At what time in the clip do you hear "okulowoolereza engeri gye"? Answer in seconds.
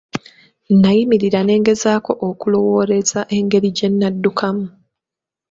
2.29-3.87